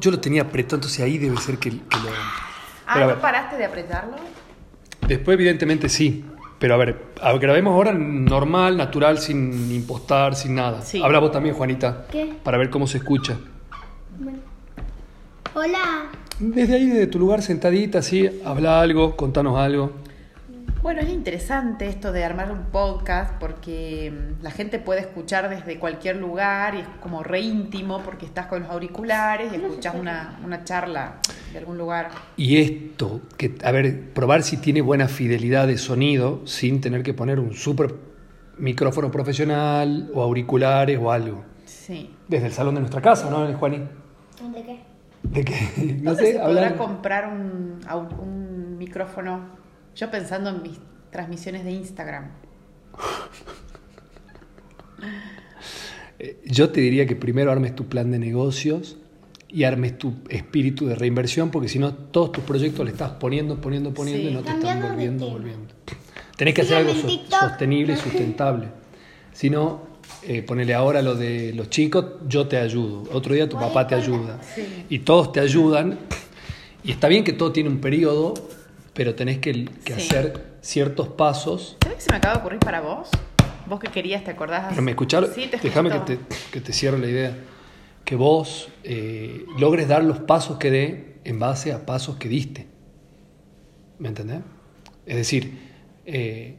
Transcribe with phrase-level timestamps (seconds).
[0.00, 2.08] Yo lo tenía apretado, entonces ahí debe ser que, que lo...
[2.86, 3.20] Ah, ¿no ver.
[3.20, 4.14] paraste de apretarlo?
[5.08, 6.24] Después, evidentemente, sí.
[6.58, 10.82] Pero a ver, a- grabemos ahora normal, natural, sin impostar, sin nada.
[10.82, 11.02] Sí.
[11.02, 12.06] Habla vos también, Juanita.
[12.10, 12.34] ¿Qué?
[12.42, 13.36] Para ver cómo se escucha.
[14.18, 14.38] Bueno.
[15.54, 16.06] Hola.
[16.38, 19.92] Desde ahí, desde tu lugar sentadita, sí, habla algo, contanos algo.
[20.84, 25.78] Bueno, es interesante esto de armar un podcast porque mm, la gente puede escuchar desde
[25.78, 30.38] cualquier lugar y es como re íntimo porque estás con los auriculares y escuchas una,
[30.44, 31.20] una charla
[31.52, 32.10] de algún lugar.
[32.36, 37.14] Y esto, que, a ver, probar si tiene buena fidelidad de sonido sin tener que
[37.14, 37.94] poner un super
[38.58, 41.46] micrófono profesional o auriculares o algo.
[41.64, 42.14] Sí.
[42.28, 43.78] Desde el salón de nuestra casa, ¿no, Juaní?
[43.78, 44.80] ¿De qué?
[45.22, 45.54] De que,
[46.02, 46.76] no ¿Dónde sé, se podrá hablar.
[46.76, 47.80] comprar un,
[48.20, 49.63] un micrófono?
[49.96, 50.78] Yo pensando en mis
[51.10, 52.30] transmisiones de Instagram.
[56.18, 58.96] Eh, Yo te diría que primero armes tu plan de negocios
[59.48, 63.60] y armes tu espíritu de reinversión, porque si no, todos tus proyectos le estás poniendo,
[63.60, 64.28] poniendo, poniendo Sí.
[64.28, 65.72] y no te están volviendo, volviendo.
[66.36, 67.96] Tenés que hacer algo so- sostenible y
[68.36, 68.68] sustentable.
[69.32, 69.82] Si no,
[70.24, 73.04] eh, ponele ahora lo de los chicos, yo te ayudo.
[73.12, 74.40] Otro día tu papá te ayuda.
[74.54, 74.86] Sí.
[74.88, 75.98] Y todos te ayudan.
[76.82, 78.34] Y está bien que todo tiene un periodo,
[78.94, 80.08] pero tenés que, que Sí.
[80.08, 81.76] hacer ciertos pasos.
[81.82, 83.08] ¿Sabes qué se me acaba de ocurrir para vos?
[83.66, 84.66] Vos que querías, ¿te acordás?
[84.70, 84.92] Pero me
[85.34, 86.18] Sí, te déjame que te,
[86.52, 87.36] que te cierre la idea.
[88.04, 92.66] Que vos eh, logres dar los pasos que dé en base a pasos que diste.
[93.98, 94.40] ¿Me entendés?
[95.06, 95.58] Es decir,
[96.04, 96.56] eh,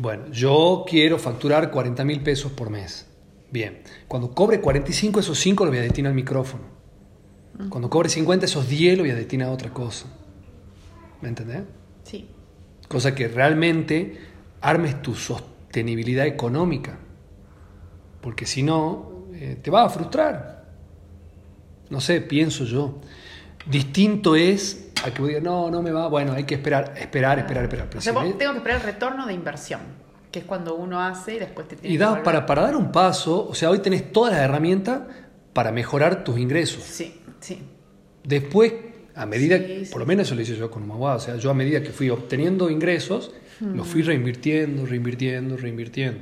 [0.00, 3.06] bueno, yo quiero facturar 40 mil pesos por mes.
[3.50, 6.64] Bien, cuando cobre 45, esos 5 los voy a destinar al micrófono.
[7.70, 10.06] Cuando cobre 50, esos 10 los voy a destinar a otra cosa.
[11.20, 11.62] ¿Me entendés?
[12.04, 12.28] Sí.
[12.88, 14.18] Cosa que realmente
[14.60, 16.98] armes tu sostenibilidad económica.
[18.20, 20.64] Porque si no, eh, te vas a frustrar.
[21.90, 22.98] No sé, pienso yo.
[23.66, 26.08] Distinto es a que vos digas, no, no me va.
[26.08, 27.86] Bueno, hay que esperar, esperar, esperar, esperar.
[27.88, 29.80] Pero O sea, si vos- me- tengo que esperar el retorno de inversión,
[30.32, 32.24] que es cuando uno hace y después te tiene y que da, volver.
[32.24, 35.02] para, para dar un paso, o sea, hoy tenés todas las herramientas
[35.52, 36.82] para mejorar tus ingresos.
[36.82, 37.62] Sí, sí.
[38.24, 38.72] Después,
[39.18, 39.90] a medida, Sí, sí.
[39.92, 41.90] por lo menos eso lo hice yo con Humagua, o sea, yo a medida que
[41.90, 46.20] fui obteniendo ingresos, los fui reinvirtiendo, reinvirtiendo, reinvirtiendo.